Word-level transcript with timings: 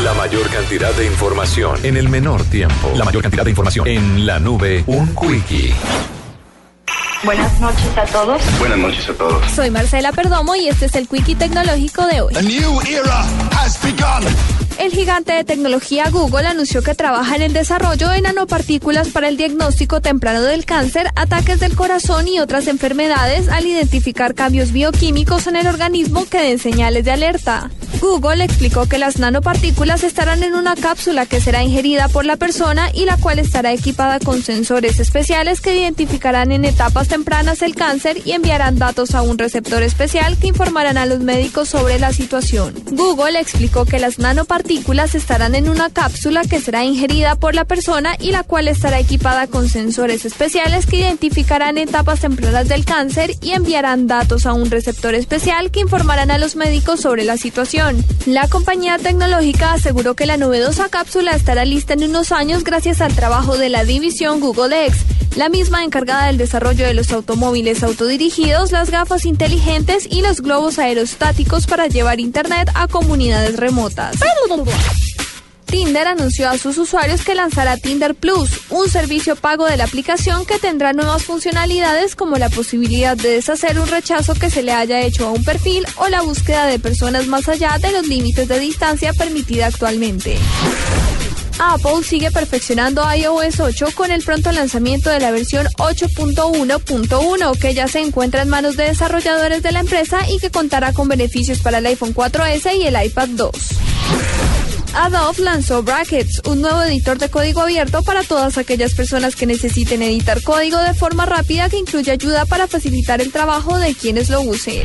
La 0.00 0.14
mayor 0.14 0.48
cantidad 0.48 0.92
de 0.94 1.06
información 1.06 1.78
en 1.84 1.98
el 1.98 2.08
menor 2.08 2.42
tiempo. 2.44 2.90
La 2.96 3.04
mayor 3.04 3.22
cantidad 3.22 3.44
de 3.44 3.50
información 3.50 3.86
en 3.86 4.26
la 4.26 4.40
nube. 4.40 4.82
Un 4.86 5.14
quickie. 5.14 5.74
Buenas 7.22 7.60
noches 7.60 7.96
a 7.96 8.04
todos. 8.06 8.42
Buenas 8.58 8.78
noches 8.78 9.08
a 9.10 9.12
todos. 9.12 9.52
Soy 9.52 9.70
Marcela 9.70 10.10
Perdomo 10.10 10.56
y 10.56 10.68
este 10.68 10.86
es 10.86 10.94
el 10.96 11.06
Quickie 11.06 11.36
Tecnológico 11.36 12.06
de 12.06 12.22
hoy. 12.22 12.34
A 12.34 12.42
new 12.42 12.80
era 12.80 13.20
has 13.52 13.80
begun. 13.82 14.26
El 14.78 14.90
gigante 14.90 15.32
de 15.32 15.44
tecnología 15.44 16.08
Google 16.10 16.46
anunció 16.46 16.82
que 16.82 16.94
trabaja 16.94 17.36
en 17.36 17.42
el 17.42 17.52
desarrollo 17.52 18.08
de 18.08 18.22
nanopartículas 18.22 19.10
para 19.10 19.28
el 19.28 19.36
diagnóstico 19.36 20.00
temprano 20.00 20.42
del 20.42 20.64
cáncer, 20.64 21.08
ataques 21.14 21.60
del 21.60 21.76
corazón 21.76 22.26
y 22.26 22.40
otras 22.40 22.66
enfermedades 22.66 23.48
al 23.48 23.66
identificar 23.66 24.34
cambios 24.34 24.72
bioquímicos 24.72 25.46
en 25.46 25.56
el 25.56 25.66
organismo 25.68 26.24
que 26.24 26.40
den 26.40 26.58
señales 26.58 27.04
de 27.04 27.12
alerta. 27.12 27.70
Google 28.00 28.44
explicó 28.44 28.86
que 28.86 28.98
las 28.98 29.18
nanopartículas 29.18 30.04
estarán 30.04 30.42
en 30.42 30.54
una 30.54 30.74
cápsula 30.74 31.26
que 31.26 31.40
será 31.40 31.62
ingerida 31.62 32.08
por 32.08 32.24
la 32.24 32.36
persona 32.36 32.90
y 32.92 33.04
la 33.04 33.16
cual 33.16 33.38
estará 33.38 33.72
equipada 33.72 34.18
con 34.18 34.42
sensores 34.42 35.00
especiales 35.00 35.60
que 35.60 35.76
identificarán 35.76 36.52
en 36.52 36.64
etapas 36.64 37.08
tempranas 37.08 37.62
el 37.62 37.74
cáncer 37.74 38.18
y 38.24 38.32
enviarán 38.32 38.78
datos 38.78 39.14
a 39.14 39.22
un 39.22 39.38
receptor 39.38 39.82
especial 39.82 40.36
que 40.38 40.48
informarán 40.48 40.98
a 40.98 41.06
los 41.06 41.20
médicos 41.20 41.68
sobre 41.68 41.98
la 41.98 42.12
situación. 42.12 42.74
Google 42.90 43.38
explicó 43.38 43.84
que 43.84 43.98
las 43.98 44.18
nanopartículas 44.18 45.14
estarán 45.14 45.54
en 45.54 45.68
una 45.68 45.90
cápsula 45.90 46.42
que 46.42 46.60
será 46.60 46.84
ingerida 46.84 47.36
por 47.36 47.54
la 47.54 47.64
persona 47.64 48.16
y 48.18 48.32
la 48.32 48.42
cual 48.42 48.68
estará 48.68 48.98
equipada 48.98 49.46
con 49.46 49.68
sensores 49.68 50.24
especiales 50.24 50.86
que 50.86 50.96
identificarán 50.96 51.78
etapas 51.78 52.20
tempranas 52.20 52.68
del 52.68 52.84
cáncer 52.84 53.36
y 53.40 53.52
enviarán 53.52 54.06
datos 54.06 54.46
a 54.46 54.52
un 54.52 54.70
receptor 54.70 55.14
especial 55.14 55.70
que 55.70 55.80
informarán 55.80 56.30
a 56.30 56.38
los 56.38 56.56
médicos 56.56 57.00
sobre 57.00 57.24
la 57.24 57.36
situación. 57.36 57.81
La 58.26 58.46
compañía 58.48 58.96
tecnológica 58.98 59.72
aseguró 59.72 60.14
que 60.14 60.26
la 60.26 60.36
novedosa 60.36 60.88
cápsula 60.88 61.32
estará 61.32 61.64
lista 61.64 61.94
en 61.94 62.04
unos 62.04 62.30
años 62.30 62.62
gracias 62.62 63.00
al 63.00 63.14
trabajo 63.14 63.56
de 63.56 63.68
la 63.68 63.84
división 63.84 64.40
Google 64.40 64.86
X, 64.86 65.04
la 65.36 65.48
misma 65.48 65.82
encargada 65.82 66.26
del 66.26 66.38
desarrollo 66.38 66.86
de 66.86 66.94
los 66.94 67.12
automóviles 67.12 67.82
autodirigidos, 67.82 68.70
las 68.70 68.90
gafas 68.90 69.24
inteligentes 69.24 70.06
y 70.08 70.22
los 70.22 70.40
globos 70.40 70.78
aerostáticos 70.78 71.66
para 71.66 71.88
llevar 71.88 72.20
Internet 72.20 72.70
a 72.74 72.86
comunidades 72.86 73.56
remotas. 73.56 74.16
Tinder 75.72 76.06
anunció 76.06 76.50
a 76.50 76.58
sus 76.58 76.76
usuarios 76.76 77.24
que 77.24 77.34
lanzará 77.34 77.78
Tinder 77.78 78.14
Plus, 78.14 78.50
un 78.68 78.90
servicio 78.90 79.36
pago 79.36 79.64
de 79.64 79.78
la 79.78 79.84
aplicación 79.84 80.44
que 80.44 80.58
tendrá 80.58 80.92
nuevas 80.92 81.24
funcionalidades 81.24 82.14
como 82.14 82.36
la 82.36 82.50
posibilidad 82.50 83.16
de 83.16 83.30
deshacer 83.30 83.80
un 83.80 83.86
rechazo 83.86 84.34
que 84.34 84.50
se 84.50 84.62
le 84.62 84.72
haya 84.72 85.00
hecho 85.00 85.26
a 85.26 85.30
un 85.30 85.42
perfil 85.42 85.86
o 85.96 86.10
la 86.10 86.20
búsqueda 86.20 86.66
de 86.66 86.78
personas 86.78 87.26
más 87.26 87.48
allá 87.48 87.78
de 87.78 87.90
los 87.90 88.06
límites 88.06 88.48
de 88.48 88.60
distancia 88.60 89.14
permitida 89.14 89.68
actualmente. 89.68 90.36
Apple 91.58 92.04
sigue 92.04 92.30
perfeccionando 92.30 93.02
iOS 93.10 93.60
8 93.60 93.86
con 93.94 94.10
el 94.10 94.22
pronto 94.22 94.52
lanzamiento 94.52 95.08
de 95.08 95.20
la 95.20 95.30
versión 95.30 95.66
8.1.1 95.78 97.58
que 97.58 97.72
ya 97.72 97.88
se 97.88 98.00
encuentra 98.00 98.42
en 98.42 98.50
manos 98.50 98.76
de 98.76 98.84
desarrolladores 98.84 99.62
de 99.62 99.72
la 99.72 99.80
empresa 99.80 100.18
y 100.28 100.38
que 100.38 100.50
contará 100.50 100.92
con 100.92 101.08
beneficios 101.08 101.60
para 101.60 101.78
el 101.78 101.86
iPhone 101.86 102.14
4S 102.14 102.76
y 102.76 102.86
el 102.86 103.02
iPad 103.02 103.28
2. 103.30 103.50
Adobe 104.94 105.42
lanzó 105.42 105.82
Brackets, 105.82 106.42
un 106.46 106.60
nuevo 106.60 106.82
editor 106.82 107.18
de 107.18 107.30
código 107.30 107.62
abierto 107.62 108.02
para 108.02 108.22
todas 108.24 108.58
aquellas 108.58 108.94
personas 108.94 109.36
que 109.36 109.46
necesiten 109.46 110.02
editar 110.02 110.42
código 110.42 110.78
de 110.78 110.92
forma 110.92 111.24
rápida 111.24 111.70
que 111.70 111.78
incluye 111.78 112.12
ayuda 112.12 112.44
para 112.44 112.66
facilitar 112.68 113.20
el 113.20 113.32
trabajo 113.32 113.78
de 113.78 113.94
quienes 113.94 114.28
lo 114.28 114.42
usen. 114.42 114.82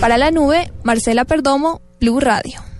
Para 0.00 0.18
la 0.18 0.30
nube, 0.30 0.70
Marcela 0.82 1.24
Perdomo, 1.24 1.80
Blue 1.98 2.20
Radio. 2.20 2.75